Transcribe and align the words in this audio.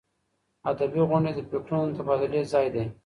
ادبي 0.71 1.01
غونډې 1.09 1.31
د 1.35 1.39
فکرونو 1.51 1.85
د 1.91 1.95
تبادلې 1.99 2.41
ځای 2.53 2.67
دی. 2.75 2.85